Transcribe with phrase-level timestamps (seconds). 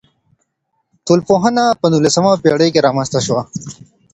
[1.05, 3.41] ټولنپوهنه په نولسمه پېړۍ کي رامنځته سوه.